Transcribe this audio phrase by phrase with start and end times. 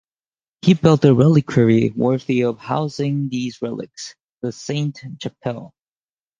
[0.63, 5.75] He built a reliquary worthy of housing these relics, the Sainte-Chapelle.